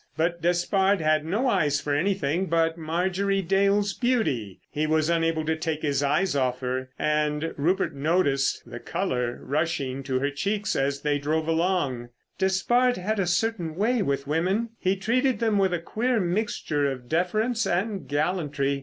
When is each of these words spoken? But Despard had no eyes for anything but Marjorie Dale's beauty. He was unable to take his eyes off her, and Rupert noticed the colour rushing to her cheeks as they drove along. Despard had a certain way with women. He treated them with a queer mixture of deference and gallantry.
But 0.17 0.41
Despard 0.41 0.99
had 0.99 1.25
no 1.25 1.47
eyes 1.47 1.79
for 1.79 1.93
anything 1.93 2.47
but 2.47 2.75
Marjorie 2.75 3.43
Dale's 3.43 3.93
beauty. 3.93 4.59
He 4.71 4.87
was 4.87 5.11
unable 5.11 5.45
to 5.45 5.55
take 5.55 5.83
his 5.83 6.01
eyes 6.01 6.35
off 6.35 6.61
her, 6.61 6.89
and 6.97 7.53
Rupert 7.55 7.93
noticed 7.93 8.63
the 8.67 8.79
colour 8.79 9.37
rushing 9.43 10.01
to 10.05 10.17
her 10.17 10.31
cheeks 10.31 10.75
as 10.75 11.01
they 11.01 11.19
drove 11.19 11.47
along. 11.47 12.09
Despard 12.39 12.97
had 12.97 13.19
a 13.19 13.27
certain 13.27 13.75
way 13.75 14.01
with 14.01 14.25
women. 14.25 14.69
He 14.79 14.95
treated 14.95 15.37
them 15.37 15.59
with 15.59 15.71
a 15.71 15.77
queer 15.79 16.19
mixture 16.19 16.91
of 16.91 17.07
deference 17.07 17.67
and 17.67 18.07
gallantry. 18.07 18.79